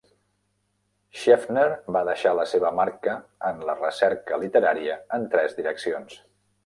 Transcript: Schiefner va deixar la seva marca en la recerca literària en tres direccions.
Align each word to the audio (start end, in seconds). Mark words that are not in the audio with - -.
Schiefner 1.23 1.65
va 1.97 2.01
deixar 2.09 2.33
la 2.39 2.45
seva 2.53 2.71
marca 2.79 3.15
en 3.51 3.61
la 3.71 3.77
recerca 3.83 4.41
literària 4.45 4.97
en 5.19 5.29
tres 5.37 5.55
direccions. 5.61 6.19